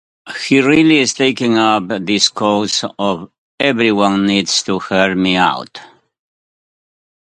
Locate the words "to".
4.63-4.79